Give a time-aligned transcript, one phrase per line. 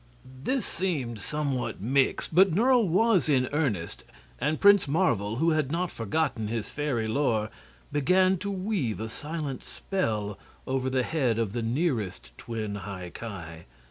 [0.43, 4.03] This seemed somewhat mixed, but Nerle was in earnest,
[4.39, 7.51] and Prince Marvel, who had not forgotten his fairy lore,
[7.91, 13.67] began to weave a silent spell over the head of the nearest twin High Ki.